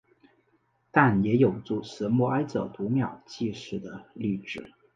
[0.89, 4.71] 但也有主持默哀者读秒计时的例子。